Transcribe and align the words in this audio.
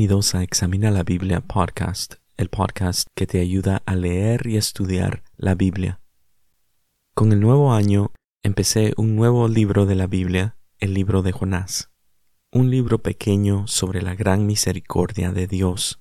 Bienvenidos 0.00 0.34
a 0.34 0.42
Examina 0.42 0.90
la 0.90 1.02
Biblia 1.02 1.42
Podcast, 1.42 2.14
el 2.38 2.48
podcast 2.48 3.06
que 3.14 3.26
te 3.26 3.38
ayuda 3.38 3.82
a 3.84 3.96
leer 3.96 4.46
y 4.46 4.56
estudiar 4.56 5.22
la 5.36 5.54
Biblia. 5.54 6.00
Con 7.14 7.32
el 7.32 7.40
nuevo 7.40 7.74
año 7.74 8.10
empecé 8.42 8.94
un 8.96 9.14
nuevo 9.14 9.46
libro 9.46 9.84
de 9.84 9.96
la 9.96 10.06
Biblia, 10.06 10.56
el 10.78 10.94
libro 10.94 11.20
de 11.20 11.32
Jonás, 11.32 11.90
un 12.50 12.70
libro 12.70 13.02
pequeño 13.02 13.66
sobre 13.66 14.00
la 14.00 14.14
gran 14.14 14.46
misericordia 14.46 15.32
de 15.32 15.46
Dios. 15.46 16.00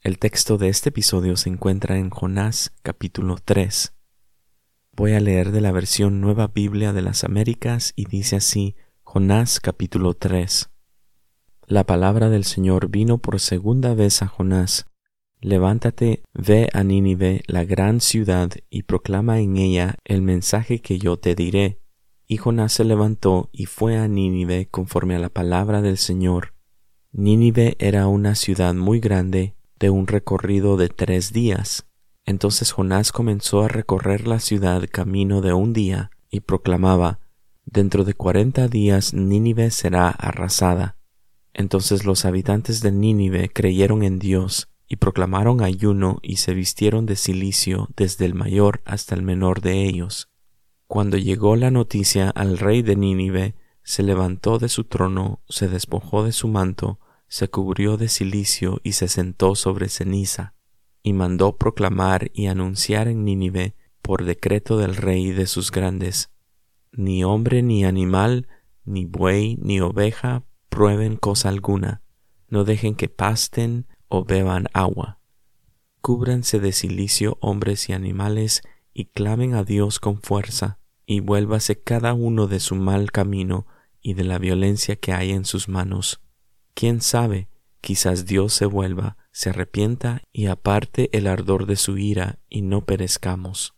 El 0.00 0.20
texto 0.20 0.56
de 0.56 0.68
este 0.68 0.90
episodio 0.90 1.36
se 1.36 1.48
encuentra 1.48 1.98
en 1.98 2.08
Jonás 2.08 2.72
capítulo 2.82 3.34
3. 3.44 3.94
Voy 4.92 5.14
a 5.14 5.20
leer 5.20 5.50
de 5.50 5.60
la 5.60 5.72
versión 5.72 6.20
Nueva 6.20 6.46
Biblia 6.46 6.92
de 6.92 7.02
las 7.02 7.24
Américas 7.24 7.94
y 7.96 8.04
dice 8.04 8.36
así 8.36 8.76
Jonás 9.02 9.58
capítulo 9.58 10.14
3. 10.14 10.71
La 11.72 11.84
palabra 11.84 12.28
del 12.28 12.44
Señor 12.44 12.90
vino 12.90 13.16
por 13.16 13.40
segunda 13.40 13.94
vez 13.94 14.20
a 14.20 14.26
Jonás. 14.26 14.84
Levántate, 15.40 16.22
ve 16.34 16.68
a 16.74 16.84
Nínive, 16.84 17.40
la 17.46 17.64
gran 17.64 18.02
ciudad, 18.02 18.50
y 18.68 18.82
proclama 18.82 19.40
en 19.40 19.56
ella 19.56 19.96
el 20.04 20.20
mensaje 20.20 20.82
que 20.82 20.98
yo 20.98 21.16
te 21.16 21.34
diré. 21.34 21.80
Y 22.26 22.36
Jonás 22.36 22.74
se 22.74 22.84
levantó 22.84 23.48
y 23.52 23.64
fue 23.64 23.96
a 23.96 24.06
Nínive 24.06 24.68
conforme 24.70 25.16
a 25.16 25.18
la 25.18 25.30
palabra 25.30 25.80
del 25.80 25.96
Señor. 25.96 26.52
Nínive 27.10 27.76
era 27.78 28.06
una 28.06 28.34
ciudad 28.34 28.74
muy 28.74 29.00
grande, 29.00 29.54
de 29.80 29.88
un 29.88 30.06
recorrido 30.06 30.76
de 30.76 30.90
tres 30.90 31.32
días. 31.32 31.86
Entonces 32.26 32.70
Jonás 32.70 33.12
comenzó 33.12 33.62
a 33.62 33.68
recorrer 33.68 34.28
la 34.28 34.40
ciudad 34.40 34.82
camino 34.92 35.40
de 35.40 35.54
un 35.54 35.72
día, 35.72 36.10
y 36.28 36.40
proclamaba 36.40 37.20
Dentro 37.64 38.04
de 38.04 38.12
cuarenta 38.12 38.68
días 38.68 39.14
Nínive 39.14 39.70
será 39.70 40.10
arrasada. 40.10 40.98
Entonces 41.54 42.04
los 42.04 42.24
habitantes 42.24 42.80
de 42.80 42.92
Nínive 42.92 43.48
creyeron 43.48 44.02
en 44.02 44.18
Dios 44.18 44.68
y 44.88 44.96
proclamaron 44.96 45.62
ayuno 45.62 46.18
y 46.22 46.36
se 46.36 46.54
vistieron 46.54 47.06
de 47.06 47.16
cilicio 47.16 47.88
desde 47.96 48.24
el 48.24 48.34
mayor 48.34 48.82
hasta 48.84 49.14
el 49.14 49.22
menor 49.22 49.60
de 49.60 49.84
ellos. 49.84 50.28
Cuando 50.86 51.16
llegó 51.16 51.56
la 51.56 51.70
noticia 51.70 52.30
al 52.30 52.58
rey 52.58 52.82
de 52.82 52.96
Nínive, 52.96 53.54
se 53.82 54.02
levantó 54.02 54.58
de 54.58 54.68
su 54.68 54.84
trono, 54.84 55.40
se 55.48 55.68
despojó 55.68 56.24
de 56.24 56.32
su 56.32 56.48
manto, 56.48 57.00
se 57.28 57.48
cubrió 57.48 57.96
de 57.96 58.08
cilicio 58.08 58.80
y 58.84 58.92
se 58.92 59.08
sentó 59.08 59.54
sobre 59.54 59.88
ceniza, 59.88 60.54
y 61.02 61.14
mandó 61.14 61.56
proclamar 61.56 62.30
y 62.34 62.46
anunciar 62.46 63.08
en 63.08 63.24
Nínive, 63.24 63.74
por 64.02 64.24
decreto 64.24 64.76
del 64.76 64.96
rey 64.96 65.30
de 65.30 65.46
sus 65.46 65.70
grandes, 65.70 66.30
ni 66.92 67.24
hombre 67.24 67.62
ni 67.62 67.84
animal, 67.84 68.48
ni 68.84 69.06
buey 69.06 69.56
ni 69.62 69.80
oveja 69.80 70.44
prueben 70.72 71.16
cosa 71.16 71.50
alguna, 71.50 72.00
no 72.48 72.64
dejen 72.64 72.94
que 72.94 73.10
pasten 73.10 73.86
o 74.08 74.24
beban 74.24 74.68
agua. 74.72 75.18
Cúbranse 76.00 76.60
de 76.60 76.72
silicio 76.72 77.36
hombres 77.42 77.90
y 77.90 77.92
animales, 77.92 78.62
y 78.94 79.04
clamen 79.04 79.54
a 79.54 79.64
Dios 79.64 80.00
con 80.00 80.22
fuerza, 80.22 80.78
y 81.04 81.20
vuélvase 81.20 81.78
cada 81.78 82.14
uno 82.14 82.46
de 82.46 82.58
su 82.58 82.74
mal 82.74 83.12
camino 83.12 83.66
y 84.00 84.14
de 84.14 84.24
la 84.24 84.38
violencia 84.38 84.96
que 84.96 85.12
hay 85.12 85.32
en 85.32 85.44
sus 85.44 85.68
manos. 85.68 86.22
Quién 86.72 87.02
sabe, 87.02 87.48
quizás 87.82 88.24
Dios 88.24 88.54
se 88.54 88.64
vuelva, 88.64 89.18
se 89.30 89.50
arrepienta 89.50 90.22
y 90.32 90.46
aparte 90.46 91.10
el 91.12 91.26
ardor 91.26 91.66
de 91.66 91.76
su 91.76 91.98
ira 91.98 92.38
y 92.48 92.62
no 92.62 92.86
perezcamos. 92.86 93.74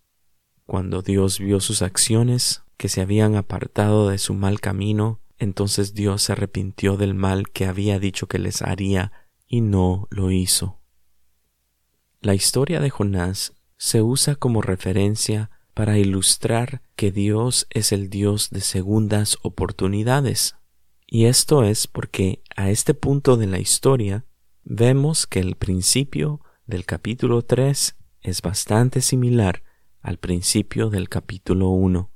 Cuando 0.65 1.03
Dios 1.03 1.41
vio 1.41 1.59
sus 1.59 1.83
acciones, 1.83 2.62
que 2.77 2.88
se 2.88 3.00
habían 3.00 3.34
apartado 3.34 4.09
de 4.09 4.19
su 4.19 4.33
mal 4.34 4.60
camino, 4.60 5.21
entonces 5.39 5.95
Dios 5.95 6.22
se 6.22 6.33
arrepintió 6.33 6.97
del 6.97 7.15
mal 7.15 7.50
que 7.50 7.67
había 7.67 7.99
dicho 7.99 8.27
que 8.27 8.39
les 8.39 8.62
haría 8.62 9.12
y 9.47 9.61
no 9.61 10.09
lo 10.11 10.31
hizo. 10.31 10.81
La 12.21 12.34
historia 12.34 12.81
de 12.81 12.91
Jonás 12.91 13.53
se 13.77 14.03
usa 14.03 14.37
como 14.37 14.62
referencia 14.62 15.50
para 15.75 15.99
ilustrar 15.99 16.83
que 16.97 17.11
Dios 17.11 17.67
es 17.71 17.93
el 17.93 18.09
Dios 18.09 18.50
de 18.50 18.61
segundas 18.61 19.39
oportunidades. 19.43 20.56
Y 21.06 21.27
esto 21.27 21.65
es 21.65 21.87
porque 21.87 22.43
a 22.56 22.71
este 22.71 22.95
punto 22.95 23.37
de 23.37 23.47
la 23.47 23.59
historia 23.59 24.25
vemos 24.62 25.27
que 25.27 25.41
el 25.41 25.56
principio 25.56 26.41
del 26.66 26.87
capítulo 26.87 27.43
3 27.43 27.97
es 28.22 28.41
bastante 28.41 29.01
similar 29.01 29.62
al 30.01 30.19
principio 30.19 30.91
del 30.91 31.09
capítulo 31.09 31.69
1. 31.69 32.11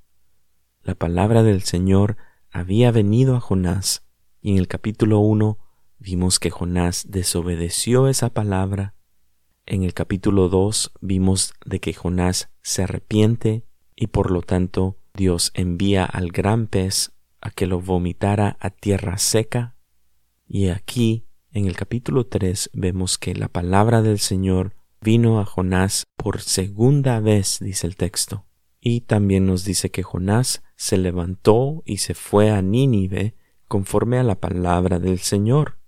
La 0.83 0.95
palabra 0.95 1.43
del 1.43 1.63
Señor 1.63 2.17
había 2.51 2.91
venido 2.91 3.37
a 3.37 3.41
Jonás, 3.41 4.05
y 4.41 4.53
en 4.53 4.59
el 4.59 4.69
capítulo 4.69 5.19
1 5.21 5.59
vimos 5.99 6.39
que 6.39 6.51
Jonás 6.51 7.07
desobedeció 7.11 8.09
esa 8.09 8.31
palabra. 8.31 8.95
En 9.67 9.83
el 9.83 9.95
capítulo 9.95 10.49
2 10.49 10.93
vimos 11.01 11.55
de 11.65 11.81
que 11.81 11.93
Jonás 11.93 12.51
se 12.63 12.85
arrepiente 12.85 13.65
y 13.95 14.09
por 14.09 14.31
lo 14.31 14.43
tanto 14.43 14.99
Dios 15.15 15.51
envía 15.55 16.05
al 16.05 16.31
gran 16.31 16.69
pez 16.69 17.13
a 17.41 17.51
que 17.51 17.67
lo 17.67 17.81
vomitara 17.81 18.57
a 18.61 18.71
tierra 18.71 19.19
seca. 19.19 19.77
Y 20.47 20.69
aquí, 20.69 21.27
en 21.53 21.67
el 21.67 21.77
capítulo 21.77 22.27
3, 22.27 22.71
vemos 22.73 23.19
que 23.19 23.35
la 23.35 23.49
palabra 23.49 24.01
del 24.03 24.19
Señor 24.19 24.75
vino 25.01 25.41
a 25.41 25.45
Jonás 25.45 26.05
por 26.17 26.41
segunda 26.41 27.21
vez, 27.21 27.59
dice 27.61 27.87
el 27.87 27.97
texto. 27.97 28.48
Y 28.81 29.03
también 29.03 29.47
nos 29.47 29.65
dice 29.65 29.91
que 29.91 30.03
Jonás 30.03 30.63
se 30.77 30.97
levantó 30.99 31.83
y 31.85 31.99
se 31.99 32.15
fue 32.15 32.51
a 32.51 32.63
Nínive 32.63 33.35
conforme 33.67 34.19
a 34.19 34.23
la 34.23 34.37
palabra 34.37 34.99
del 34.99 35.19
Señor. 35.19 35.79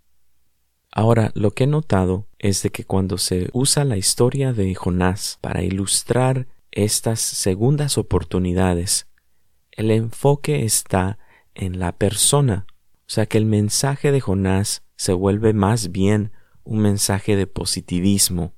Ahora, 0.93 1.31
lo 1.35 1.53
que 1.53 1.65
he 1.65 1.67
notado 1.69 2.29
es 2.39 2.63
de 2.63 2.71
que 2.71 2.85
cuando 2.85 3.17
se 3.17 3.49
usa 3.53 3.85
la 3.85 3.97
historia 3.97 4.53
de 4.53 4.75
Jonás 4.75 5.39
para 5.41 5.63
ilustrar 5.63 6.49
estas 6.73 7.21
segundas 7.21 7.97
oportunidades, 7.97 9.09
el 9.71 9.91
enfoque 9.91 10.65
está 10.65 11.19
en 11.55 11.79
la 11.79 11.97
persona, 11.97 12.67
o 13.01 13.13
sea 13.13 13.27
que 13.27 13.39
el 13.39 13.45
mensaje 13.45 14.13
de 14.13 14.21
Jonás 14.21 14.83
se 14.97 15.13
vuelve 15.13 15.53
más 15.53 15.93
bien 15.93 16.33
un 16.65 16.81
mensaje 16.81 17.37
de 17.37 17.47
positivismo, 17.47 18.55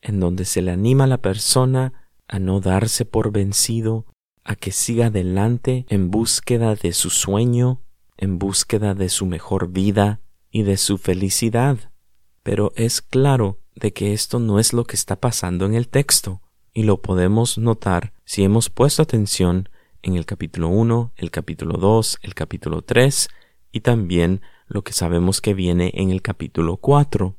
en 0.00 0.20
donde 0.20 0.44
se 0.44 0.62
le 0.62 0.70
anima 0.70 1.04
a 1.04 1.08
la 1.08 1.22
persona 1.22 2.03
a 2.28 2.38
no 2.38 2.60
darse 2.60 3.04
por 3.04 3.32
vencido, 3.32 4.06
a 4.44 4.56
que 4.56 4.72
siga 4.72 5.06
adelante 5.06 5.86
en 5.88 6.10
búsqueda 6.10 6.74
de 6.74 6.92
su 6.92 7.10
sueño, 7.10 7.82
en 8.16 8.38
búsqueda 8.38 8.94
de 8.94 9.08
su 9.08 9.26
mejor 9.26 9.70
vida 9.70 10.20
y 10.50 10.62
de 10.62 10.76
su 10.76 10.98
felicidad. 10.98 11.92
Pero 12.42 12.72
es 12.76 13.00
claro 13.02 13.60
de 13.74 13.92
que 13.92 14.12
esto 14.12 14.38
no 14.38 14.58
es 14.58 14.72
lo 14.72 14.84
que 14.84 14.96
está 14.96 15.16
pasando 15.16 15.66
en 15.66 15.74
el 15.74 15.88
texto, 15.88 16.42
y 16.72 16.82
lo 16.82 17.00
podemos 17.00 17.56
notar 17.56 18.12
si 18.24 18.42
hemos 18.42 18.68
puesto 18.68 19.02
atención 19.02 19.68
en 20.02 20.16
el 20.16 20.26
capítulo 20.26 20.68
1, 20.68 21.12
el 21.16 21.30
capítulo 21.30 21.78
2, 21.78 22.18
el 22.22 22.34
capítulo 22.34 22.82
3 22.82 23.28
y 23.72 23.80
también 23.80 24.42
lo 24.66 24.82
que 24.82 24.92
sabemos 24.92 25.40
que 25.40 25.54
viene 25.54 25.92
en 25.94 26.10
el 26.10 26.20
capítulo 26.20 26.76
4. 26.76 27.36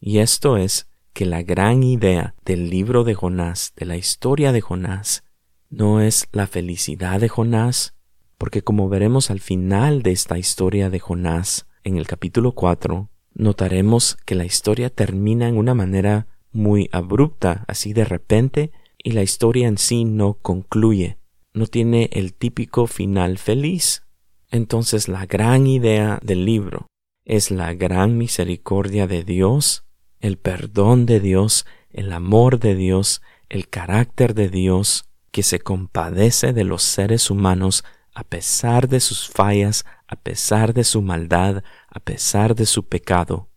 Y 0.00 0.18
esto 0.18 0.56
es 0.56 0.89
que 1.20 1.26
la 1.26 1.42
gran 1.42 1.82
idea 1.82 2.34
del 2.46 2.70
libro 2.70 3.04
de 3.04 3.12
Jonás, 3.12 3.74
de 3.76 3.84
la 3.84 3.98
historia 3.98 4.52
de 4.52 4.62
Jonás, 4.62 5.22
no 5.68 6.00
es 6.00 6.26
la 6.32 6.46
felicidad 6.46 7.20
de 7.20 7.28
Jonás, 7.28 7.94
porque 8.38 8.62
como 8.62 8.88
veremos 8.88 9.30
al 9.30 9.40
final 9.40 10.02
de 10.02 10.12
esta 10.12 10.38
historia 10.38 10.88
de 10.88 10.98
Jonás, 10.98 11.66
en 11.84 11.98
el 11.98 12.06
capítulo 12.06 12.52
4, 12.52 13.10
notaremos 13.34 14.16
que 14.24 14.34
la 14.34 14.46
historia 14.46 14.88
termina 14.88 15.46
en 15.46 15.58
una 15.58 15.74
manera 15.74 16.26
muy 16.52 16.88
abrupta, 16.90 17.66
así 17.68 17.92
de 17.92 18.06
repente, 18.06 18.72
y 18.96 19.10
la 19.10 19.22
historia 19.22 19.68
en 19.68 19.76
sí 19.76 20.06
no 20.06 20.38
concluye, 20.40 21.18
no 21.52 21.66
tiene 21.66 22.08
el 22.14 22.32
típico 22.32 22.86
final 22.86 23.36
feliz. 23.36 24.04
Entonces 24.50 25.06
la 25.06 25.26
gran 25.26 25.66
idea 25.66 26.18
del 26.22 26.46
libro 26.46 26.86
es 27.26 27.50
la 27.50 27.74
gran 27.74 28.16
misericordia 28.16 29.06
de 29.06 29.22
Dios 29.22 29.84
el 30.20 30.38
perdón 30.38 31.06
de 31.06 31.20
Dios, 31.20 31.66
el 31.90 32.12
amor 32.12 32.58
de 32.58 32.74
Dios, 32.74 33.22
el 33.48 33.68
carácter 33.68 34.34
de 34.34 34.48
Dios, 34.48 35.06
que 35.30 35.42
se 35.42 35.60
compadece 35.60 36.52
de 36.52 36.64
los 36.64 36.82
seres 36.82 37.30
humanos 37.30 37.84
a 38.14 38.24
pesar 38.24 38.88
de 38.88 39.00
sus 39.00 39.28
fallas, 39.28 39.84
a 40.06 40.16
pesar 40.16 40.74
de 40.74 40.84
su 40.84 41.02
maldad, 41.02 41.62
a 41.88 42.00
pesar 42.00 42.54
de 42.54 42.66
su 42.66 42.86
pecado. 42.86 43.48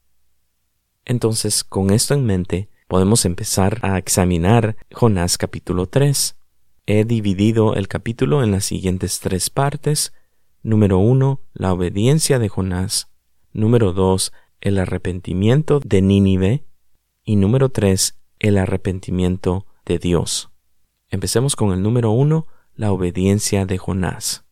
Entonces, 1.05 1.63
con 1.63 1.91
esto 1.91 2.13
en 2.13 2.25
mente, 2.25 2.69
podemos 2.87 3.25
empezar 3.25 3.79
a 3.81 3.97
examinar 3.97 4.77
Jonás 4.91 5.37
capítulo 5.37 5.87
3. 5.87 6.37
He 6.85 7.05
dividido 7.05 7.75
el 7.75 7.87
capítulo 7.87 8.43
en 8.43 8.51
las 8.51 8.65
siguientes 8.65 9.19
tres 9.19 9.49
partes. 9.49 10.13
Número 10.61 10.99
1, 10.99 11.41
la 11.53 11.73
obediencia 11.73 12.39
de 12.39 12.49
Jonás. 12.49 13.09
Número 13.51 13.93
2, 13.93 14.31
el 14.63 14.79
arrepentimiento 14.79 15.81
de 15.83 16.01
Nínive 16.01 16.65
y 17.25 17.35
número 17.35 17.67
tres, 17.67 18.17
el 18.39 18.57
arrepentimiento 18.57 19.67
de 19.85 19.99
Dios. 19.99 20.51
Empecemos 21.09 21.57
con 21.57 21.73
el 21.73 21.83
número 21.83 22.11
uno, 22.11 22.47
la 22.73 22.93
obediencia 22.93 23.65
de 23.65 23.77
Jonás. 23.77 24.45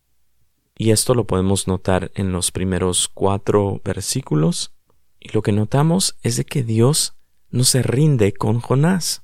Y 0.76 0.90
esto 0.90 1.14
lo 1.14 1.26
podemos 1.26 1.66
notar 1.66 2.12
en 2.14 2.30
los 2.30 2.50
primeros 2.52 3.08
cuatro 3.08 3.80
versículos 3.84 4.74
Y 5.18 5.30
lo 5.32 5.40
que 5.40 5.52
notamos 5.52 6.16
es 6.22 6.36
de 6.36 6.44
que 6.44 6.62
Dios 6.62 7.14
no 7.50 7.64
se 7.64 7.82
rinde 7.82 8.32
con 8.32 8.60
Jonás. 8.60 9.22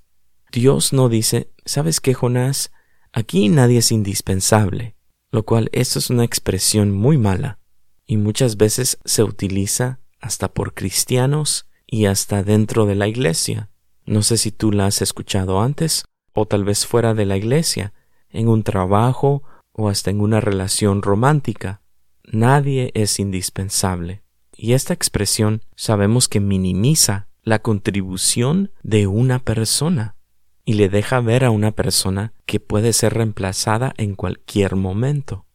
Dios 0.52 0.94
no 0.94 1.10
dice, 1.10 1.52
¿sabes 1.66 2.00
qué, 2.00 2.14
Jonás? 2.14 2.72
Aquí 3.12 3.48
nadie 3.50 3.78
es 3.78 3.92
indispensable, 3.92 4.96
lo 5.32 5.44
cual 5.44 5.68
esto 5.72 5.98
es 5.98 6.08
una 6.08 6.24
expresión 6.24 6.92
muy 6.92 7.18
mala 7.18 7.58
y 8.06 8.16
muchas 8.16 8.56
veces 8.56 8.98
se 9.04 9.22
utiliza 9.22 10.00
hasta 10.20 10.48
por 10.48 10.74
cristianos 10.74 11.66
y 11.86 12.06
hasta 12.06 12.42
dentro 12.42 12.86
de 12.86 12.94
la 12.94 13.08
iglesia. 13.08 13.70
No 14.04 14.22
sé 14.22 14.36
si 14.38 14.52
tú 14.52 14.72
la 14.72 14.86
has 14.86 15.02
escuchado 15.02 15.60
antes 15.60 16.04
o 16.32 16.46
tal 16.46 16.64
vez 16.64 16.86
fuera 16.86 17.14
de 17.14 17.26
la 17.26 17.36
iglesia, 17.36 17.92
en 18.30 18.48
un 18.48 18.62
trabajo 18.62 19.42
o 19.72 19.88
hasta 19.88 20.10
en 20.10 20.20
una 20.20 20.40
relación 20.40 21.02
romántica. 21.02 21.82
Nadie 22.24 22.90
es 22.94 23.18
indispensable. 23.18 24.22
Y 24.56 24.72
esta 24.72 24.92
expresión 24.92 25.62
sabemos 25.76 26.28
que 26.28 26.40
minimiza 26.40 27.28
la 27.42 27.60
contribución 27.60 28.72
de 28.82 29.06
una 29.06 29.38
persona 29.38 30.16
y 30.64 30.74
le 30.74 30.88
deja 30.88 31.20
ver 31.20 31.44
a 31.44 31.50
una 31.50 31.72
persona 31.72 32.34
que 32.44 32.60
puede 32.60 32.92
ser 32.92 33.14
reemplazada 33.14 33.94
en 33.96 34.14
cualquier 34.14 34.76
momento. 34.76 35.46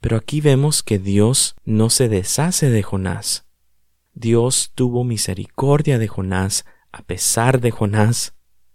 Pero 0.00 0.16
aquí 0.16 0.40
vemos 0.40 0.82
que 0.82 0.98
Dios 0.98 1.54
no 1.64 1.90
se 1.90 2.08
deshace 2.08 2.70
de 2.70 2.82
Jonás. 2.82 3.46
Dios 4.20 4.72
tuvo 4.74 5.02
misericordia 5.02 5.98
de 5.98 6.06
Jonás 6.06 6.66
a 6.92 7.00
pesar 7.00 7.58
de 7.58 7.70
Jonás, 7.70 8.34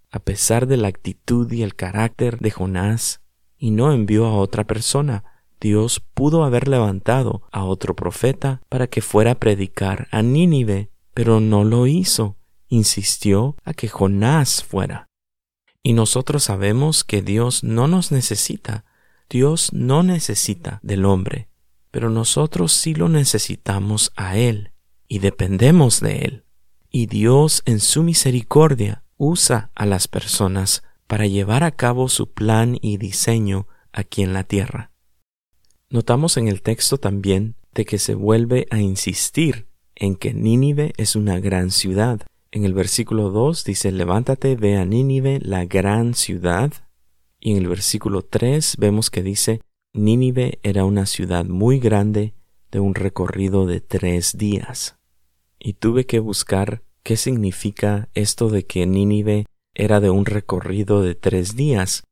a 0.09 0.17
pesar 0.17 0.65
de 0.65 0.75
la 0.75 0.87
actitud 0.87 1.51
y 1.51 1.61
el 1.61 1.75
carácter 1.75 2.39
de 2.39 2.49
Jonás, 2.49 3.21
y 3.55 3.69
no 3.69 3.93
envió 3.93 4.25
a 4.25 4.37
otra 4.37 4.63
persona. 4.63 5.23
Dios 5.61 5.99
pudo 5.99 6.45
haber 6.45 6.67
levantado 6.67 7.43
a 7.51 7.63
otro 7.63 7.95
profeta 7.95 8.63
para 8.69 8.87
que 8.87 9.01
fuera 9.01 9.31
a 9.31 9.39
predicar 9.39 10.07
a 10.09 10.23
Nínive, 10.23 10.89
pero 11.13 11.39
no 11.39 11.63
lo 11.63 11.85
hizo. 11.85 12.37
Insistió 12.67 13.55
a 13.63 13.75
que 13.75 13.87
Jonás 13.87 14.63
fuera. 14.63 15.11
Y 15.83 15.93
nosotros 15.93 16.43
sabemos 16.43 17.03
que 17.03 17.21
Dios 17.21 17.63
no 17.63 17.87
nos 17.87 18.11
necesita, 18.11 18.83
Dios 19.29 19.71
no 19.73 20.01
necesita 20.01 20.79
del 20.81 21.05
hombre, 21.05 21.49
pero 21.91 22.09
nosotros 22.09 22.71
sí 22.71 22.95
lo 22.95 23.09
necesitamos 23.09 24.11
a 24.15 24.37
Él 24.37 24.71
y 25.07 25.19
dependemos 25.19 25.99
de 25.99 26.19
Él. 26.19 26.43
Y 26.89 27.07
Dios 27.07 27.61
en 27.65 27.79
su 27.79 28.03
misericordia 28.03 29.03
usa 29.17 29.71
a 29.75 29.85
las 29.85 30.07
personas 30.07 30.83
para 31.07 31.27
llevar 31.27 31.63
a 31.63 31.71
cabo 31.71 32.09
su 32.09 32.31
plan 32.31 32.77
y 32.81 32.97
diseño 32.97 33.67
aquí 33.91 34.23
en 34.23 34.33
la 34.33 34.43
tierra. 34.43 34.91
Notamos 35.89 36.37
en 36.37 36.47
el 36.47 36.61
texto 36.61 36.97
también 36.97 37.55
de 37.73 37.85
que 37.85 37.99
se 37.99 38.15
vuelve 38.15 38.67
a 38.71 38.79
insistir 38.79 39.67
en 39.95 40.15
que 40.15 40.33
Nínive 40.33 40.93
es 40.97 41.15
una 41.15 41.39
gran 41.39 41.71
ciudad. 41.71 42.21
En 42.51 42.65
el 42.65 42.73
versículo 42.73 43.29
2 43.29 43.63
dice, 43.63 43.91
levántate, 43.91 44.55
ve 44.55 44.77
a 44.77 44.85
Nínive, 44.85 45.39
la 45.41 45.65
gran 45.65 46.13
ciudad, 46.13 46.73
y 47.39 47.51
en 47.51 47.57
el 47.57 47.67
versículo 47.67 48.23
3 48.23 48.77
vemos 48.77 49.09
que 49.09 49.21
dice, 49.21 49.61
Nínive 49.93 50.59
era 50.63 50.83
una 50.83 51.05
ciudad 51.05 51.45
muy 51.45 51.79
grande 51.79 52.33
de 52.71 52.79
un 52.79 52.95
recorrido 52.95 53.65
de 53.65 53.79
tres 53.79 54.37
días. 54.37 54.94
Y 55.65 55.73
tuve 55.73 56.05
que 56.05 56.19
buscar 56.19 56.83
qué 57.01 57.17
significa 57.17 58.07
esto 58.13 58.49
de 58.49 58.67
que 58.67 58.85
Nínive 58.85 59.47
era 59.73 59.99
de 59.99 60.11
un 60.11 60.27
recorrido 60.27 61.01
de 61.01 61.15
tres 61.15 61.55
días. 61.55 62.03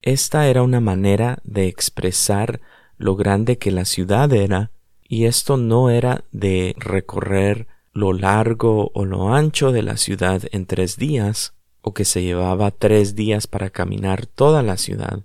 Esta 0.00 0.48
era 0.48 0.62
una 0.62 0.80
manera 0.80 1.38
de 1.44 1.66
expresar 1.66 2.62
lo 2.96 3.14
grande 3.14 3.58
que 3.58 3.70
la 3.72 3.84
ciudad 3.84 4.32
era, 4.32 4.70
y 5.06 5.26
esto 5.26 5.58
no 5.58 5.90
era 5.90 6.24
de 6.32 6.74
recorrer 6.78 7.66
lo 7.92 8.14
largo 8.14 8.90
o 8.94 9.04
lo 9.04 9.34
ancho 9.34 9.70
de 9.70 9.82
la 9.82 9.98
ciudad 9.98 10.40
en 10.50 10.64
tres 10.64 10.96
días, 10.96 11.52
o 11.82 11.92
que 11.92 12.06
se 12.06 12.22
llevaba 12.22 12.70
tres 12.70 13.14
días 13.14 13.46
para 13.46 13.68
caminar 13.68 14.24
toda 14.24 14.62
la 14.62 14.78
ciudad, 14.78 15.24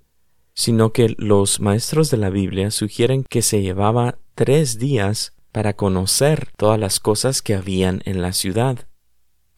sino 0.52 0.92
que 0.92 1.14
los 1.16 1.60
maestros 1.60 2.10
de 2.10 2.18
la 2.18 2.28
Biblia 2.28 2.70
sugieren 2.72 3.24
que 3.24 3.40
se 3.40 3.62
llevaba 3.62 4.18
tres 4.34 4.78
días 4.78 5.32
para 5.52 5.74
conocer 5.74 6.48
todas 6.56 6.78
las 6.78 7.00
cosas 7.00 7.42
que 7.42 7.54
habían 7.54 8.02
en 8.04 8.22
la 8.22 8.32
ciudad. 8.32 8.88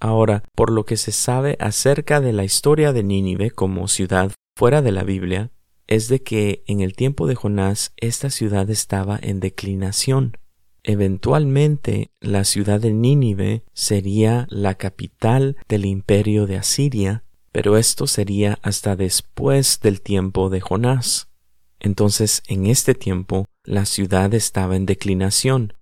Ahora, 0.01 0.43
por 0.55 0.71
lo 0.71 0.85
que 0.85 0.97
se 0.97 1.13
sabe 1.13 1.57
acerca 1.61 2.21
de 2.21 2.33
la 2.33 2.45
historia 2.45 2.93
de 2.93 3.03
Nínive 3.03 3.51
como 3.51 3.87
ciudad 3.89 4.33
fuera 4.57 4.83
de 4.83 4.93
la 4.93 5.05
Biblia, 5.05 5.53
es 5.87 6.09
de 6.09 6.23
que 6.23 6.65
en 6.67 6.81
el 6.81 6.95
tiempo 6.95 7.27
de 7.27 7.35
Jonás 7.35 7.93
esta 7.97 8.31
ciudad 8.31 8.69
estaba 8.71 9.19
en 9.23 9.41
declinación. 9.41 10.39
Eventualmente 10.85 12.11
la 12.21 12.45
ciudad 12.45 12.81
de 12.81 12.93
Nínive 12.93 13.65
sería 13.73 14.47
la 14.51 14.75
capital 14.75 15.57
del 15.69 15.85
imperio 15.85 16.47
de 16.47 16.57
Asiria, 16.57 17.25
pero 17.53 17.77
esto 17.77 18.07
sería 18.07 18.59
hasta 18.63 18.97
después 18.97 19.81
del 19.81 20.01
tiempo 20.01 20.51
de 20.51 20.61
Jonás. 20.61 21.29
Entonces, 21.79 22.43
en 22.47 22.67
este 22.67 22.95
tiempo, 22.95 23.45
la 23.65 23.85
ciudad 23.85 24.35
estaba 24.35 24.77
en 24.77 24.87
declinación. 24.87 25.75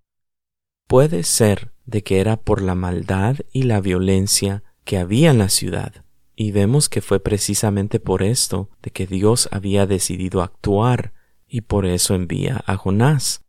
Puede 0.91 1.23
ser 1.23 1.71
de 1.87 2.03
que 2.03 2.19
era 2.19 2.37
por 2.37 2.61
la 2.61 2.75
maldad 2.75 3.37
y 3.53 3.63
la 3.63 3.81
violencia 3.81 4.65
que 4.83 4.99
había 4.99 5.31
en 5.31 5.39
la 5.39 5.49
ciudad, 5.49 6.05
y 6.35 6.51
vemos 6.51 6.89
que 6.89 7.01
fue 7.01 7.21
precisamente 7.21 8.01
por 8.01 8.25
esto 8.25 8.71
de 8.83 8.91
que 8.91 9.07
Dios 9.07 9.49
había 9.53 9.87
decidido 9.87 10.43
actuar, 10.43 11.13
y 11.47 11.61
por 11.61 11.87
eso 11.87 12.17
envía 12.17 12.65
a 12.67 12.77
Jonás. 12.77 13.45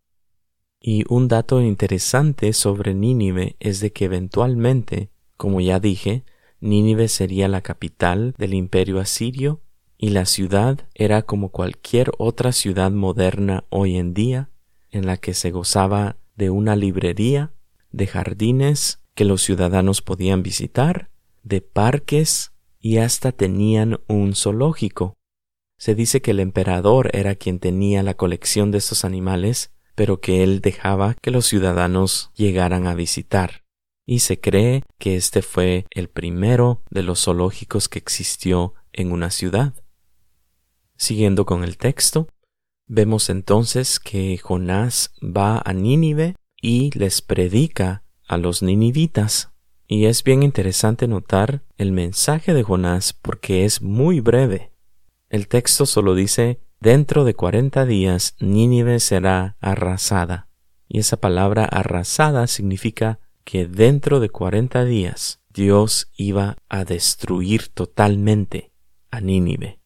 Y 0.80 1.04
un 1.10 1.28
dato 1.28 1.62
interesante 1.62 2.54
sobre 2.54 2.94
Nínive 2.94 3.56
es 3.60 3.80
de 3.80 3.92
que 3.92 4.06
eventualmente, 4.06 5.10
como 5.36 5.62
ya 5.62 5.80
dije, 5.80 6.24
Nínive 6.60 7.08
sería 7.08 7.48
la 7.48 7.62
capital 7.62 8.36
del 8.38 8.54
imperio 8.54 9.00
asirio 9.00 9.64
y 9.98 10.10
la 10.10 10.25
ciudad 10.25 10.88
era 10.94 11.24
como 11.24 11.50
cualquier 11.50 12.12
otra 12.20 12.51
ciudad 12.51 12.92
moderna 12.92 13.63
hoy 13.70 13.98
en 13.98 14.13
día, 14.13 14.51
en 14.92 15.08
la 15.08 15.18
que 15.18 15.34
se 15.34 15.50
gozaba 15.50 16.18
de 16.36 16.50
una 16.50 16.76
librería, 16.76 17.54
de 17.92 18.08
jardines 18.08 19.02
que 19.14 19.26
los 19.26 19.42
ciudadanos 19.42 20.02
podían 20.02 20.44
visitar, 20.44 21.10
de 21.44 21.62
parques 21.62 22.52
y 22.80 22.98
hasta 22.98 23.32
tenían 23.32 24.00
un 24.08 24.36
zoológico. 24.36 25.18
Se 25.78 25.96
dice 25.96 26.22
que 26.22 26.32
el 26.32 26.40
emperador 26.40 27.10
era 27.14 27.36
quien 27.36 27.60
tenía 27.60 28.04
la 28.04 28.14
colección 28.14 28.72
de 28.72 28.78
estos 28.78 29.04
animales 29.04 29.72
pero 29.96 30.20
que 30.20 30.44
él 30.44 30.62
dejaba 30.62 31.16
que 31.22 31.32
los 31.32 31.46
ciudadanos 31.46 32.32
llegaran 32.36 32.88
a 32.88 32.96
visitar. 32.96 33.64
Y 34.06 34.20
se 34.20 34.40
cree 34.40 34.84
que 34.98 35.16
este 35.16 35.42
fue 35.42 35.86
el 35.92 36.10
primero 36.10 36.82
de 36.90 37.04
los 37.04 37.24
zoológicos 37.24 37.88
que 37.88 38.00
existió 38.00 38.74
en 38.94 39.12
una 39.12 39.30
ciudad. 39.30 39.74
Siguiendo 40.98 41.46
con 41.46 41.64
el 41.64 41.78
texto, 41.78 42.28
vemos 42.93 43.29
entonces 43.29 44.01
que 44.01 44.38
Jonás 44.38 45.13
va 45.24 45.62
a 45.63 45.71
Nínive 45.71 46.36
y 46.62 46.91
les 46.91 47.21
predica 47.21 48.03
a 48.27 48.38
los 48.38 48.62
ninivitas. 48.62 49.51
Y 49.88 50.05
es 50.05 50.25
bien 50.25 50.43
interesante 50.43 51.07
notar 51.07 51.63
el 51.77 51.93
mensaje 51.93 52.53
de 52.53 52.63
Jonás 52.63 53.13
porque 53.13 53.63
es 53.63 53.81
muy 53.81 54.19
breve. 54.19 54.74
El 55.29 55.48
texto 55.48 55.86
solo 55.86 56.15
dice 56.15 56.60
Dentro 56.81 57.24
de 57.24 57.33
cuarenta 57.33 57.86
días 57.86 58.36
Nínive 58.41 59.00
será 59.00 59.55
arrasada. 59.62 60.50
Y 60.89 61.00
esa 61.00 61.15
palabra 61.15 61.63
arrasada 61.63 62.45
significa 62.48 63.19
que 63.45 63.67
dentro 63.67 64.19
de 64.19 64.29
cuarenta 64.29 64.83
días 64.83 65.39
Dios 65.53 66.12
iba 66.17 66.57
a 66.67 66.83
destruir 66.83 67.69
totalmente 67.69 68.74
a 69.12 69.21
Nínive. 69.21 69.79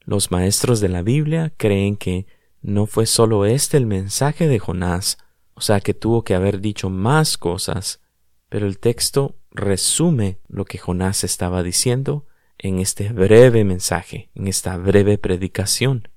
Los 0.00 0.32
maestros 0.32 0.80
de 0.80 0.88
la 0.88 1.02
Biblia 1.02 1.52
creen 1.56 1.94
que 1.96 2.26
no 2.62 2.86
fue 2.86 3.06
solo 3.06 3.44
este 3.44 3.76
el 3.76 3.86
mensaje 3.86 4.48
de 4.48 4.58
Jonás, 4.58 5.18
o 5.54 5.60
sea 5.60 5.80
que 5.80 5.94
tuvo 5.94 6.24
que 6.24 6.34
haber 6.34 6.60
dicho 6.60 6.90
más 6.90 7.38
cosas, 7.38 8.00
pero 8.48 8.66
el 8.66 8.78
texto 8.78 9.36
resume 9.50 10.38
lo 10.48 10.64
que 10.64 10.78
Jonás 10.78 11.24
estaba 11.24 11.62
diciendo 11.62 12.26
en 12.58 12.78
este 12.78 13.12
breve 13.12 13.64
mensaje, 13.64 14.30
en 14.34 14.46
esta 14.46 14.76
breve 14.76 15.18
predicación. 15.18 16.08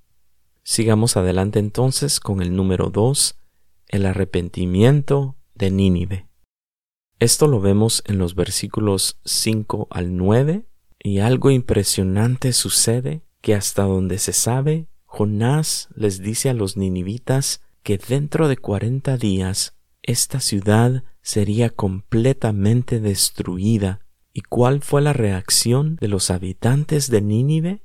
Sigamos 0.63 1.17
adelante 1.17 1.59
entonces 1.59 2.19
con 2.19 2.41
el 2.41 2.55
número 2.55 2.89
2, 2.89 3.39
el 3.89 4.05
arrepentimiento 4.05 5.35
de 5.55 5.71
Nínive. 5.71 6.27
Esto 7.19 7.47
lo 7.47 7.61
vemos 7.61 8.03
en 8.05 8.17
los 8.17 8.35
versículos 8.35 9.19
5 9.23 9.87
al 9.89 10.17
9 10.17 10.65
y 10.99 11.19
algo 11.19 11.51
impresionante 11.51 12.53
sucede 12.53 13.21
que 13.41 13.55
hasta 13.55 13.83
donde 13.83 14.19
se 14.19 14.33
sabe, 14.33 14.87
Jonás 15.15 15.89
les 15.95 16.23
dice 16.23 16.49
a 16.49 16.55
los 16.55 16.75
ninivitas 16.75 17.61
que 17.83 17.99
dentro 17.99 18.47
de 18.47 18.57
cuarenta 18.57 19.15
días 19.15 19.77
esta 20.01 20.39
ciudad 20.39 21.03
sería 21.21 21.69
completamente 21.69 22.99
destruida. 22.99 24.07
¿Y 24.33 24.41
cuál 24.41 24.81
fue 24.81 25.03
la 25.03 25.13
reacción 25.13 25.97
de 25.97 26.07
los 26.07 26.31
habitantes 26.31 27.11
de 27.11 27.21
Nínive? 27.21 27.83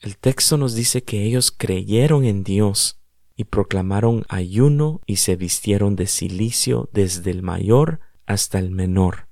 El 0.00 0.18
texto 0.18 0.56
nos 0.56 0.74
dice 0.74 1.04
que 1.04 1.22
ellos 1.22 1.54
creyeron 1.56 2.24
en 2.24 2.42
Dios 2.42 3.00
y 3.36 3.44
proclamaron 3.44 4.24
ayuno 4.28 5.00
y 5.06 5.16
se 5.16 5.36
vistieron 5.36 5.94
de 5.94 6.08
silicio 6.08 6.90
desde 6.92 7.30
el 7.30 7.44
mayor 7.44 8.00
hasta 8.26 8.58
el 8.58 8.72
menor. 8.72 9.28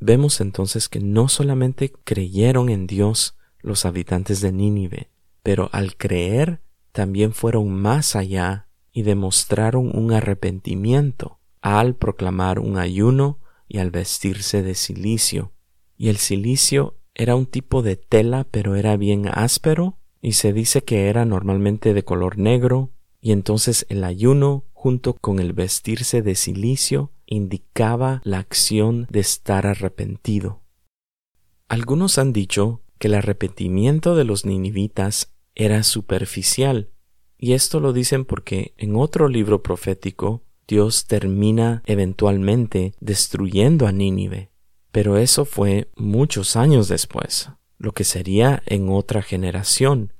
vemos 0.00 0.40
entonces 0.40 0.88
que 0.88 0.98
no 0.98 1.28
solamente 1.28 1.92
creyeron 2.02 2.68
en 2.68 2.88
Dios 2.88 3.36
los 3.60 3.84
habitantes 3.84 4.40
de 4.40 4.50
Nínive, 4.50 5.12
pero 5.44 5.68
al 5.72 5.96
creer 5.96 6.62
también 6.92 7.32
fueron 7.32 7.70
más 7.70 8.16
allá 8.16 8.68
y 8.92 9.02
demostraron 9.02 9.96
un 9.96 10.12
arrepentimiento 10.12 11.38
al 11.60 11.94
proclamar 11.94 12.58
un 12.58 12.78
ayuno 12.78 13.38
y 13.68 13.78
al 13.78 13.90
vestirse 13.90 14.62
de 14.62 14.74
silicio. 14.74 15.52
Y 15.96 16.08
el 16.08 16.16
silicio 16.16 16.96
era 17.14 17.36
un 17.36 17.46
tipo 17.46 17.82
de 17.82 17.96
tela, 17.96 18.46
pero 18.50 18.76
era 18.76 18.96
bien 18.96 19.28
áspero, 19.28 19.98
y 20.22 20.32
se 20.32 20.52
dice 20.52 20.82
que 20.82 21.08
era 21.08 21.24
normalmente 21.24 21.94
de 21.94 22.04
color 22.04 22.38
negro, 22.38 22.92
y 23.20 23.32
entonces 23.32 23.86
el 23.88 24.04
ayuno 24.04 24.64
junto 24.72 25.14
con 25.14 25.38
el 25.38 25.52
vestirse 25.52 26.22
de 26.22 26.34
silicio 26.34 27.12
indicaba 27.26 28.22
la 28.24 28.38
acción 28.38 29.06
de 29.10 29.20
estar 29.20 29.66
arrepentido. 29.66 30.62
Algunos 31.68 32.18
han 32.18 32.32
dicho 32.32 32.82
que 32.98 33.08
el 33.08 33.14
arrepentimiento 33.14 34.16
de 34.16 34.24
los 34.24 34.44
ninivitas 34.44 35.29
era 35.54 35.82
superficial, 35.82 36.90
y 37.38 37.54
esto 37.54 37.80
lo 37.80 37.92
dicen 37.92 38.24
porque 38.24 38.74
en 38.76 38.96
otro 38.96 39.28
libro 39.28 39.62
profético 39.62 40.42
Dios 40.68 41.06
termina 41.06 41.82
eventualmente 41.86 42.94
destruyendo 43.00 43.86
a 43.86 43.92
Nínive. 43.92 44.50
Pero 44.92 45.16
eso 45.16 45.44
fue 45.44 45.88
muchos 45.96 46.54
años 46.56 46.88
después, 46.88 47.50
lo 47.78 47.92
que 47.92 48.04
sería 48.04 48.62
en 48.66 48.90
otra 48.90 49.22
generación. 49.22 50.12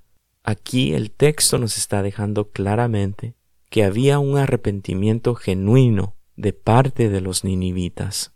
Aquí 0.43 0.95
el 0.95 1.11
texto 1.11 1.59
nos 1.59 1.77
está 1.77 2.03
dejando 2.03 2.51
claramente 2.51 3.35
que 3.69 3.85
había 3.85 4.19
un 4.19 4.39
arrepentimiento 4.39 5.35
genuino 5.35 6.17
de 6.37 6.53
parte 6.53 7.09
de 7.09 7.21
los 7.21 7.45
ninivitas. 7.45 8.33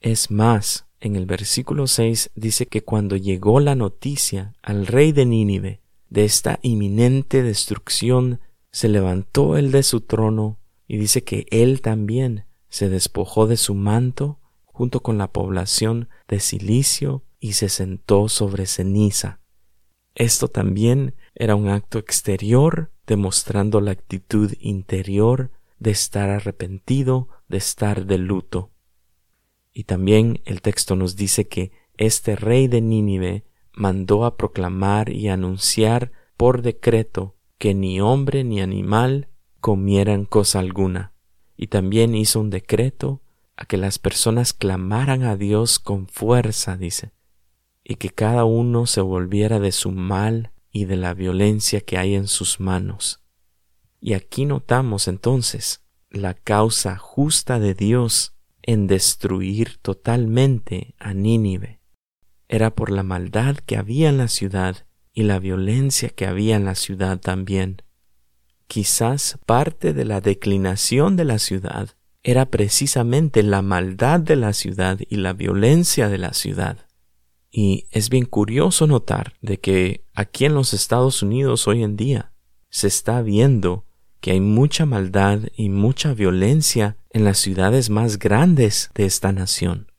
Es 0.00 0.30
más, 0.30 0.86
en 1.00 1.16
el 1.16 1.26
versículo 1.26 1.86
6 1.86 2.32
dice 2.34 2.66
que 2.66 2.82
cuando 2.82 3.16
llegó 3.16 3.60
la 3.60 3.74
noticia 3.74 4.54
al 4.62 4.86
rey 4.86 5.12
de 5.12 5.26
Nínive 5.26 5.81
de 6.12 6.26
esta 6.26 6.58
inminente 6.60 7.42
destrucción, 7.42 8.40
se 8.70 8.90
levantó 8.90 9.56
él 9.56 9.72
de 9.72 9.82
su 9.82 10.02
trono 10.02 10.58
y 10.86 10.98
dice 10.98 11.24
que 11.24 11.46
él 11.50 11.80
también 11.80 12.44
se 12.68 12.90
despojó 12.90 13.46
de 13.46 13.56
su 13.56 13.74
manto 13.74 14.38
junto 14.66 15.00
con 15.00 15.16
la 15.16 15.32
población 15.32 16.10
de 16.28 16.38
Cilicio 16.38 17.24
y 17.40 17.54
se 17.54 17.70
sentó 17.70 18.28
sobre 18.28 18.66
ceniza. 18.66 19.40
Esto 20.14 20.48
también 20.48 21.14
era 21.34 21.56
un 21.56 21.68
acto 21.68 21.98
exterior 21.98 22.92
demostrando 23.06 23.80
la 23.80 23.92
actitud 23.92 24.52
interior 24.60 25.50
de 25.78 25.92
estar 25.92 26.28
arrepentido, 26.28 27.28
de 27.48 27.56
estar 27.56 28.04
de 28.04 28.18
luto. 28.18 28.70
Y 29.72 29.84
también 29.84 30.42
el 30.44 30.60
texto 30.60 30.94
nos 30.94 31.16
dice 31.16 31.48
que 31.48 31.72
este 31.96 32.36
rey 32.36 32.68
de 32.68 32.82
Nínive 32.82 33.46
mandó 33.72 34.24
a 34.24 34.36
proclamar 34.36 35.10
y 35.10 35.28
anunciar 35.28 36.12
por 36.36 36.62
decreto 36.62 37.36
que 37.58 37.74
ni 37.74 38.00
hombre 38.00 38.44
ni 38.44 38.60
animal 38.60 39.28
comieran 39.60 40.24
cosa 40.24 40.58
alguna. 40.58 41.12
Y 41.56 41.68
también 41.68 42.14
hizo 42.14 42.40
un 42.40 42.50
decreto 42.50 43.22
a 43.56 43.66
que 43.66 43.76
las 43.76 43.98
personas 43.98 44.52
clamaran 44.52 45.22
a 45.22 45.36
Dios 45.36 45.78
con 45.78 46.08
fuerza, 46.08 46.76
dice, 46.76 47.12
y 47.84 47.96
que 47.96 48.10
cada 48.10 48.44
uno 48.44 48.86
se 48.86 49.00
volviera 49.00 49.60
de 49.60 49.72
su 49.72 49.92
mal 49.92 50.52
y 50.72 50.86
de 50.86 50.96
la 50.96 51.14
violencia 51.14 51.80
que 51.80 51.98
hay 51.98 52.14
en 52.14 52.26
sus 52.26 52.58
manos. 52.58 53.20
Y 54.00 54.14
aquí 54.14 54.46
notamos 54.46 55.06
entonces 55.06 55.84
la 56.10 56.34
causa 56.34 56.96
justa 56.96 57.60
de 57.60 57.74
Dios 57.74 58.34
en 58.62 58.86
destruir 58.86 59.78
totalmente 59.78 60.94
a 60.98 61.14
Nínive. 61.14 61.81
Era 62.52 62.74
por 62.74 62.90
la 62.90 63.02
maldad 63.02 63.56
que 63.56 63.78
había 63.78 64.10
en 64.10 64.18
la 64.18 64.28
ciudad 64.28 64.84
y 65.14 65.22
la 65.22 65.38
violencia 65.38 66.10
que 66.10 66.26
había 66.26 66.54
en 66.54 66.66
la 66.66 66.74
ciudad 66.74 67.18
también. 67.18 67.80
Quizás 68.66 69.38
parte 69.46 69.94
de 69.94 70.04
la 70.04 70.20
declinación 70.20 71.16
de 71.16 71.24
la 71.24 71.38
ciudad 71.38 71.96
era 72.22 72.50
precisamente 72.50 73.42
la 73.42 73.62
maldad 73.62 74.20
de 74.20 74.36
la 74.36 74.52
ciudad 74.52 74.98
y 75.08 75.16
la 75.16 75.32
violencia 75.32 76.10
de 76.10 76.18
la 76.18 76.34
ciudad. 76.34 76.86
Y 77.50 77.86
es 77.90 78.10
bien 78.10 78.26
curioso 78.26 78.86
notar 78.86 79.32
de 79.40 79.58
que 79.58 80.04
aquí 80.12 80.44
en 80.44 80.52
los 80.52 80.74
Estados 80.74 81.22
Unidos 81.22 81.66
hoy 81.66 81.82
en 81.82 81.96
día 81.96 82.34
se 82.68 82.86
está 82.86 83.22
viendo 83.22 83.86
que 84.20 84.32
hay 84.32 84.40
mucha 84.40 84.84
maldad 84.84 85.40
y 85.56 85.70
mucha 85.70 86.12
violencia 86.12 86.98
en 87.12 87.24
las 87.24 87.38
ciudades 87.38 87.88
más 87.88 88.18
grandes 88.18 88.90
de 88.94 89.06
esta 89.06 89.32
nación. 89.32 89.90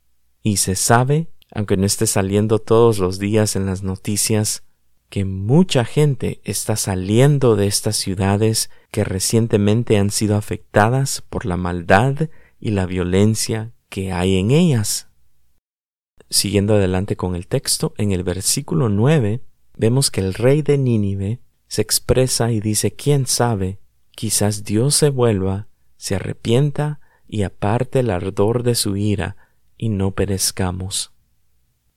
Y 0.43 0.57
se 0.57 0.75
sabe, 0.75 1.32
aunque 1.53 1.77
no 1.77 1.85
esté 1.85 2.07
saliendo 2.07 2.59
todos 2.59 2.99
los 2.99 3.19
días 3.19 3.55
en 3.55 3.65
las 3.65 3.83
noticias, 3.83 4.63
que 5.09 5.25
mucha 5.25 5.85
gente 5.85 6.41
está 6.43 6.75
saliendo 6.75 7.55
de 7.55 7.67
estas 7.67 7.95
ciudades 7.95 8.71
que 8.89 9.03
recientemente 9.03 9.97
han 9.97 10.09
sido 10.09 10.35
afectadas 10.35 11.21
por 11.21 11.45
la 11.45 11.55
maldad 11.55 12.29
y 12.59 12.71
la 12.71 12.87
violencia 12.87 13.71
que 13.89 14.11
hay 14.11 14.37
en 14.37 14.49
ellas. 14.49 15.09
Siguiendo 16.31 16.73
adelante 16.73 17.15
con 17.15 17.35
el 17.35 17.45
texto, 17.45 17.93
en 17.97 18.11
el 18.11 18.23
versículo 18.23 18.89
9 18.89 19.41
vemos 19.77 20.09
que 20.09 20.21
el 20.21 20.33
rey 20.33 20.63
de 20.63 20.79
Nínive 20.79 21.41
se 21.67 21.83
expresa 21.83 22.51
y 22.51 22.59
dice, 22.59 22.93
¿quién 22.93 23.27
sabe? 23.27 23.79
Quizás 24.15 24.63
Dios 24.63 24.95
se 24.95 25.09
vuelva, 25.09 25.67
se 25.97 26.15
arrepienta 26.15 26.99
y 27.27 27.43
aparte 27.43 27.99
el 27.99 28.09
ardor 28.09 28.63
de 28.63 28.73
su 28.73 28.97
ira 28.97 29.37
y 29.77 29.89
no 29.89 30.11
perezcamos. 30.11 31.12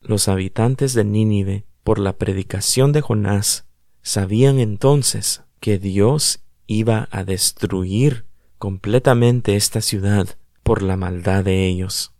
Los 0.07 0.29
habitantes 0.29 0.95
de 0.95 1.03
Nínive 1.03 1.67
por 1.83 1.99
la 1.99 2.13
predicación 2.17 2.93
de 2.93 3.01
Jonás, 3.01 3.67
sabían 4.03 4.61
entonces 4.61 5.43
que 5.59 5.81
Dios 5.81 6.45
iba 6.69 7.09
a 7.11 7.25
destruir 7.25 8.25
completamente 8.57 9.57
esta 9.57 9.81
ciudad 9.81 10.39
por 10.63 10.83
la 10.83 10.97
maldad 10.97 11.43
de 11.43 11.67
ellos. 11.67 12.13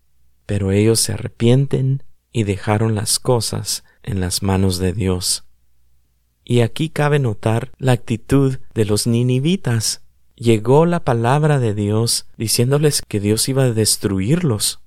Pero 0.47 0.73
ellos 0.73 0.99
se 0.99 1.13
arrepienten 1.13 2.03
y 2.33 2.43
dejaron 2.43 2.97
las 2.97 3.21
cosas 3.21 3.85
en 4.03 4.19
las 4.19 4.43
manos 4.43 4.79
de 4.79 4.93
Dios. 4.93 5.45
Y 6.45 6.63
aquí 6.63 6.89
cabe 6.89 7.21
notar 7.21 7.71
la 7.79 7.93
actitud 7.93 8.59
de 8.75 8.85
los 8.85 9.07
ninivitas. 9.07 10.03
Llegó 10.35 10.87
la 10.87 11.05
palabra 11.05 11.61
de 11.61 11.73
Dios 11.73 12.27
diciéndoles 12.37 13.03
que 13.07 13.21
Dios 13.21 13.49
iba 13.49 13.63
a 13.63 13.73
destruirlos. 13.73 14.81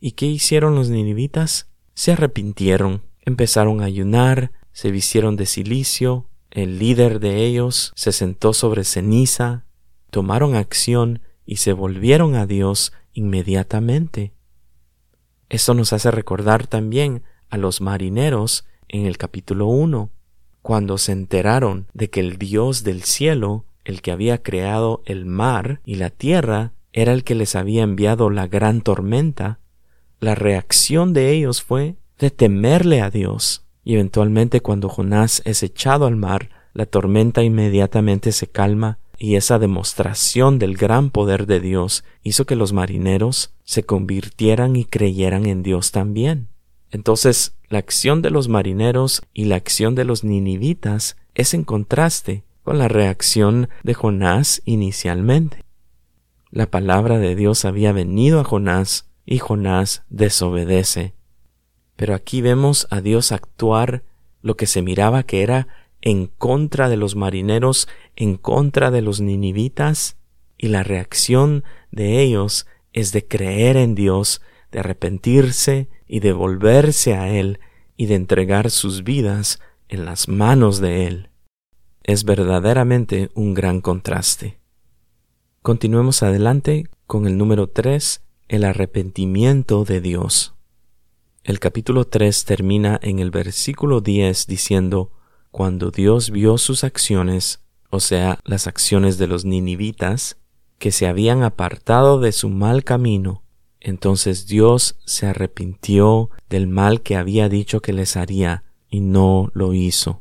¿Y 0.00 0.12
qué 0.12 0.26
hicieron 0.26 0.74
los 0.74 0.90
ninivitas? 0.90 1.71
Se 1.94 2.12
arrepintieron 2.12 3.02
Empezaron 3.24 3.80
a 3.80 3.84
ayunar, 3.84 4.50
se 4.72 4.90
vistieron 4.90 5.36
de 5.36 5.46
silicio, 5.46 6.26
el 6.50 6.78
líder 6.78 7.20
de 7.20 7.46
ellos 7.46 7.92
se 7.94 8.12
sentó 8.12 8.52
sobre 8.52 8.84
ceniza, 8.84 9.64
tomaron 10.10 10.56
acción 10.56 11.22
y 11.46 11.56
se 11.56 11.72
volvieron 11.72 12.34
a 12.34 12.46
Dios 12.46 12.92
inmediatamente. 13.12 14.32
Esto 15.48 15.74
nos 15.74 15.92
hace 15.92 16.10
recordar 16.10 16.66
también 16.66 17.22
a 17.48 17.58
los 17.58 17.80
marineros 17.80 18.66
en 18.88 19.06
el 19.06 19.18
capítulo 19.18 19.66
1, 19.66 20.10
cuando 20.62 20.98
se 20.98 21.12
enteraron 21.12 21.86
de 21.92 22.10
que 22.10 22.20
el 22.20 22.38
Dios 22.38 22.82
del 22.82 23.02
cielo, 23.04 23.66
el 23.84 24.02
que 24.02 24.10
había 24.10 24.42
creado 24.42 25.02
el 25.06 25.26
mar 25.26 25.80
y 25.84 25.94
la 25.94 26.10
tierra, 26.10 26.72
era 26.92 27.12
el 27.12 27.24
que 27.24 27.34
les 27.34 27.54
había 27.54 27.82
enviado 27.82 28.30
la 28.30 28.46
gran 28.46 28.80
tormenta, 28.82 29.60
la 30.22 30.36
reacción 30.36 31.12
de 31.12 31.32
ellos 31.32 31.62
fue 31.62 31.96
de 32.20 32.30
temerle 32.30 33.00
a 33.00 33.10
Dios. 33.10 33.64
Y 33.82 33.94
eventualmente 33.94 34.60
cuando 34.60 34.88
Jonás 34.88 35.42
es 35.44 35.64
echado 35.64 36.06
al 36.06 36.14
mar, 36.14 36.48
la 36.74 36.86
tormenta 36.86 37.42
inmediatamente 37.42 38.30
se 38.30 38.46
calma 38.46 39.00
y 39.18 39.34
esa 39.34 39.58
demostración 39.58 40.60
del 40.60 40.76
gran 40.76 41.10
poder 41.10 41.46
de 41.46 41.58
Dios 41.58 42.04
hizo 42.22 42.46
que 42.46 42.54
los 42.54 42.72
marineros 42.72 43.52
se 43.64 43.82
convirtieran 43.82 44.76
y 44.76 44.84
creyeran 44.84 45.46
en 45.46 45.64
Dios 45.64 45.90
también. 45.90 46.46
Entonces, 46.92 47.56
la 47.68 47.78
acción 47.78 48.22
de 48.22 48.30
los 48.30 48.46
marineros 48.46 49.22
y 49.34 49.46
la 49.46 49.56
acción 49.56 49.96
de 49.96 50.04
los 50.04 50.22
ninivitas 50.22 51.16
es 51.34 51.52
en 51.52 51.64
contraste 51.64 52.44
con 52.62 52.78
la 52.78 52.86
reacción 52.86 53.68
de 53.82 53.94
Jonás 53.94 54.62
inicialmente. 54.66 55.64
La 56.52 56.70
palabra 56.70 57.18
de 57.18 57.34
Dios 57.34 57.64
había 57.64 57.90
venido 57.90 58.38
a 58.38 58.44
Jonás 58.44 59.08
y 59.32 59.38
Jonás 59.38 60.04
desobedece 60.08 61.14
pero 62.02 62.16
aquí 62.16 62.40
vemos 62.40 62.88
a 62.90 63.00
Dios 63.00 63.32
actuar 63.32 64.02
lo 64.40 64.56
que 64.56 64.66
se 64.66 64.82
miraba 64.82 65.22
que 65.22 65.42
era 65.44 65.68
en 66.00 66.26
contra 66.26 66.88
de 66.88 66.96
los 66.96 67.14
marineros, 67.14 67.86
en 68.16 68.36
contra 68.38 68.90
de 68.90 69.02
los 69.02 69.20
ninivitas, 69.20 70.16
y 70.58 70.66
la 70.66 70.82
reacción 70.82 71.62
de 71.92 72.20
ellos 72.20 72.66
es 72.92 73.12
de 73.12 73.26
creer 73.26 73.76
en 73.76 73.94
Dios, 73.94 74.42
de 74.72 74.80
arrepentirse 74.80 75.88
y 76.08 76.18
de 76.18 76.32
volverse 76.32 77.14
a 77.14 77.28
Él 77.28 77.60
y 77.96 78.06
de 78.06 78.16
entregar 78.16 78.70
sus 78.70 79.04
vidas 79.04 79.60
en 79.88 80.04
las 80.04 80.26
manos 80.26 80.80
de 80.80 81.06
Él. 81.06 81.28
Es 82.02 82.24
verdaderamente 82.24 83.30
un 83.34 83.54
gran 83.54 83.80
contraste. 83.80 84.58
Continuemos 85.62 86.24
adelante 86.24 86.88
con 87.06 87.28
el 87.28 87.38
número 87.38 87.68
tres, 87.68 88.22
el 88.52 88.64
arrepentimiento 88.64 89.86
de 89.86 90.02
Dios. 90.02 90.52
El 91.42 91.58
capítulo 91.58 92.04
3 92.04 92.44
termina 92.44 93.00
en 93.02 93.18
el 93.18 93.30
versículo 93.30 94.02
10 94.02 94.46
diciendo, 94.46 95.10
Cuando 95.50 95.90
Dios 95.90 96.28
vio 96.28 96.58
sus 96.58 96.84
acciones, 96.84 97.62
o 97.88 97.98
sea, 97.98 98.40
las 98.44 98.66
acciones 98.66 99.16
de 99.16 99.26
los 99.26 99.46
ninivitas, 99.46 100.36
que 100.78 100.92
se 100.92 101.06
habían 101.06 101.42
apartado 101.42 102.20
de 102.20 102.30
su 102.30 102.50
mal 102.50 102.84
camino, 102.84 103.42
entonces 103.80 104.46
Dios 104.46 104.96
se 105.06 105.24
arrepintió 105.24 106.28
del 106.50 106.68
mal 106.68 107.00
que 107.00 107.16
había 107.16 107.48
dicho 107.48 107.80
que 107.80 107.94
les 107.94 108.18
haría, 108.18 108.64
y 108.90 109.00
no 109.00 109.50
lo 109.54 109.72
hizo. 109.72 110.20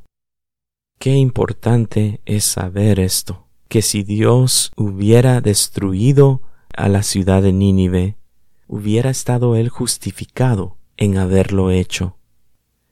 Qué 0.99 1.15
importante 1.17 2.21
es 2.23 2.45
saber 2.45 2.97
esto, 3.01 3.49
que 3.67 3.81
si 3.81 4.03
Dios 4.03 4.71
hubiera 4.77 5.41
destruido 5.41 6.43
a 6.73 6.87
la 6.87 7.03
ciudad 7.03 7.41
de 7.41 7.51
Nínive, 7.51 8.15
hubiera 8.71 9.09
estado 9.09 9.57
él 9.57 9.67
justificado 9.67 10.77
en 10.95 11.17
haberlo 11.17 11.71
hecho. 11.71 12.15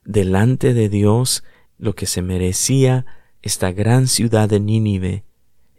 Delante 0.04 0.74
de 0.74 0.90
Dios, 0.90 1.46
lo 1.78 1.96
que 1.96 2.06
se 2.06 2.22
merecía 2.22 3.06
esta 3.42 3.72
gran 3.72 4.10
ciudad 4.10 4.50
de 4.50 4.60
Nínive 4.60 5.24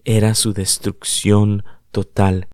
era 0.06 0.34
su 0.34 0.54
destrucción 0.54 1.64
total. 1.90 2.48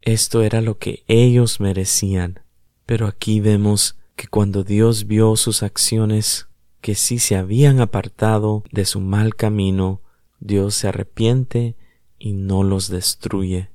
Esto 0.00 0.42
era 0.42 0.60
lo 0.60 0.78
que 0.78 1.04
ellos 1.06 1.60
merecían. 1.60 2.40
Pero 2.86 3.06
aquí 3.06 3.38
vemos 3.38 3.96
que 4.16 4.26
cuando 4.26 4.64
Dios 4.64 5.06
vio 5.06 5.36
sus 5.36 5.62
acciones, 5.62 6.48
que 6.80 6.96
sí 6.96 7.20
se 7.20 7.36
habían 7.36 7.78
apartado 7.78 8.64
de 8.72 8.84
su 8.84 8.98
mal 8.98 9.36
camino, 9.36 10.02
Dios 10.40 10.74
se 10.74 10.88
arrepiente 10.88 11.76
y 12.18 12.32
no 12.32 12.64
los 12.64 12.88
destruye. 12.88 13.70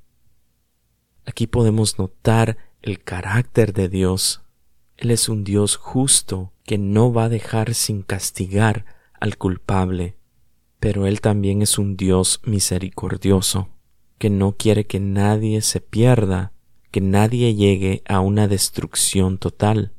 Aquí 1.25 1.48
podemos 1.48 1.98
notar 1.98 2.57
el 2.86 3.04
carácter 3.04 3.74
de 3.74 3.89
Dios 3.89 4.46
él 4.98 5.12
es 5.12 5.27
un 5.27 5.44
Dios 5.44 5.75
justo 5.75 6.54
que 6.63 6.77
no 6.77 7.12
va 7.12 7.25
a 7.25 7.30
dejar 7.30 7.74
sin 7.74 8.01
castigar 8.01 8.86
al 9.20 9.38
culpable, 9.38 10.18
pero 10.80 11.06
Él 11.06 11.22
también 11.22 11.62
es 11.62 11.77
un 11.77 11.98
Dios 11.98 12.42
misericordioso, 12.46 13.70
que 14.18 14.30
no 14.30 14.54
quiere 14.54 14.86
que 14.88 15.00
nadie 15.00 15.62
se 15.62 15.82
pierda, 15.82 16.54
que 16.92 17.01
nadie 17.01 17.56
llegue 17.56 18.04
a 18.08 18.22
una 18.22 18.48
destrucción 18.48 19.38
total. 19.38 19.94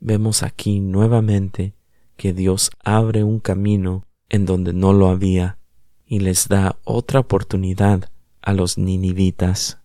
Vemos 0.00 0.42
aquí 0.42 0.80
nuevamente 0.80 1.74
que 2.16 2.32
Dios 2.32 2.70
abre 2.82 3.22
un 3.22 3.38
camino 3.38 4.06
en 4.30 4.46
donde 4.46 4.72
no 4.72 4.94
lo 4.94 5.08
había 5.08 5.58
y 6.06 6.20
les 6.20 6.48
da 6.48 6.78
otra 6.84 7.20
oportunidad 7.20 8.10
a 8.40 8.54
los 8.54 8.78
ninivitas. 8.78 9.78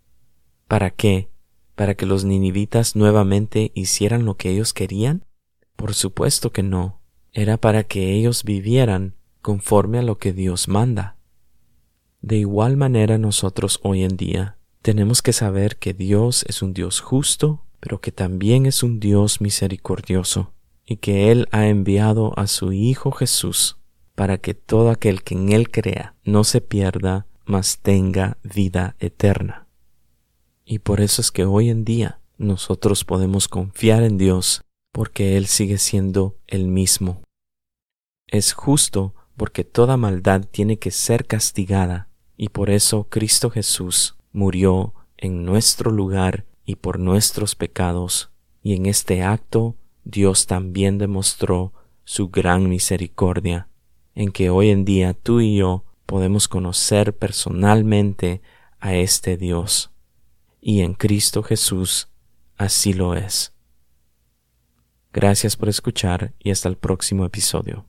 ¿Para 0.67 0.89
qué? 0.89 1.29
Para 1.75 1.95
que 1.95 2.05
los 2.05 2.25
ninivitas 2.25 2.95
nuevamente 2.95 3.71
hicieran 3.75 4.25
lo 4.25 4.37
que 4.37 4.49
ellos 4.49 4.73
querían? 4.73 5.25
Por 5.75 5.93
supuesto 5.93 6.51
que 6.51 6.63
no. 6.63 7.01
Era 7.33 7.57
para 7.57 7.83
que 7.83 8.13
ellos 8.13 8.43
vivieran 8.43 9.15
conforme 9.41 9.99
a 9.99 10.01
lo 10.01 10.17
que 10.17 10.33
Dios 10.33 10.67
manda. 10.67 11.17
De 12.21 12.37
igual 12.37 12.77
manera 12.77 13.17
nosotros 13.17 13.79
hoy 13.83 14.03
en 14.03 14.17
día 14.17 14.57
tenemos 14.81 15.21
que 15.21 15.33
saber 15.33 15.77
que 15.77 15.93
Dios 15.93 16.45
es 16.47 16.61
un 16.61 16.73
Dios 16.73 17.01
justo, 17.01 17.65
pero 17.79 18.01
que 18.01 18.11
también 18.11 18.65
es 18.65 18.83
un 18.83 18.99
Dios 18.99 19.41
misericordioso, 19.41 20.53
y 20.85 20.97
que 20.97 21.31
Él 21.31 21.47
ha 21.51 21.67
enviado 21.67 22.33
a 22.37 22.47
su 22.47 22.71
Hijo 22.71 23.11
Jesús 23.11 23.77
para 24.15 24.37
que 24.37 24.53
todo 24.53 24.89
aquel 24.89 25.23
que 25.23 25.35
en 25.35 25.51
Él 25.51 25.69
crea 25.69 26.15
no 26.23 26.43
se 26.43 26.61
pierda, 26.61 27.27
mas 27.45 27.79
tenga 27.79 28.37
vida 28.43 28.95
eterna. 28.99 29.64
Y 30.65 30.79
por 30.79 30.99
eso 30.99 31.21
es 31.21 31.31
que 31.31 31.45
hoy 31.45 31.69
en 31.69 31.85
día 31.85 32.19
nosotros 32.37 33.05
podemos 33.05 33.47
confiar 33.47 34.01
en 34.01 34.17
Dios 34.17 34.63
porque 34.91 35.37
Él 35.37 35.45
sigue 35.45 35.77
siendo 35.77 36.37
el 36.47 36.67
mismo. 36.67 37.21
Es 38.27 38.53
justo 38.53 39.13
porque 39.37 39.63
toda 39.63 39.95
maldad 39.95 40.45
tiene 40.49 40.79
que 40.79 40.89
ser 40.89 41.27
castigada 41.27 42.09
y 42.35 42.49
por 42.49 42.71
eso 42.71 43.07
Cristo 43.09 43.51
Jesús 43.51 44.15
murió 44.31 44.95
en 45.17 45.45
nuestro 45.45 45.91
lugar 45.91 46.45
y 46.65 46.77
por 46.77 46.99
nuestros 46.99 47.55
pecados 47.55 48.31
y 48.63 48.73
en 48.73 48.87
este 48.87 49.21
acto 49.21 49.75
Dios 50.03 50.47
también 50.47 50.97
demostró 50.97 51.73
su 52.03 52.29
gran 52.29 52.69
misericordia, 52.69 53.69
en 54.15 54.31
que 54.31 54.49
hoy 54.49 54.69
en 54.69 54.85
día 54.85 55.13
tú 55.13 55.41
y 55.41 55.57
yo 55.57 55.83
podemos 56.05 56.47
conocer 56.47 57.15
personalmente 57.15 58.41
a 58.79 58.95
este 58.95 59.37
Dios 59.37 59.91
y 60.67 60.81
en 60.81 60.95
Cristo 60.95 61.43
Jesús 61.43 62.09
así 62.57 62.93
lo 62.93 63.13
es. 63.13 63.53
Gracias 65.13 65.55
por 65.55 65.69
escuchar 65.69 66.33
y 66.39 66.49
hasta 66.49 66.67
el 66.67 66.75
próximo 66.75 67.23
episodio. 67.23 67.85